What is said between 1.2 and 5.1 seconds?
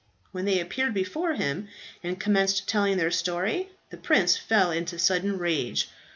him and commenced telling their story, the prince fell into